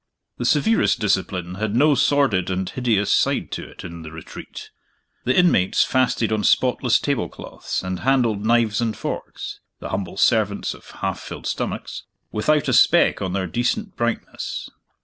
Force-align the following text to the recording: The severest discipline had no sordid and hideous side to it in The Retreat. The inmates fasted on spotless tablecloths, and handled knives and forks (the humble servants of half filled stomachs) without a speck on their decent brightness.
The 0.39 0.45
severest 0.45 0.97
discipline 0.99 1.57
had 1.61 1.75
no 1.75 1.93
sordid 1.93 2.49
and 2.49 2.67
hideous 2.67 3.13
side 3.13 3.51
to 3.51 3.69
it 3.69 3.83
in 3.83 4.01
The 4.01 4.11
Retreat. 4.11 4.71
The 5.25 5.37
inmates 5.37 5.83
fasted 5.83 6.31
on 6.31 6.43
spotless 6.43 6.97
tablecloths, 6.97 7.83
and 7.83 7.99
handled 7.99 8.43
knives 8.43 8.81
and 8.81 8.97
forks 8.97 9.59
(the 9.79 9.89
humble 9.89 10.17
servants 10.17 10.73
of 10.73 10.89
half 10.89 11.19
filled 11.19 11.45
stomachs) 11.45 12.05
without 12.31 12.67
a 12.67 12.73
speck 12.73 13.21
on 13.21 13.33
their 13.33 13.45
decent 13.45 13.95
brightness. 13.95 14.69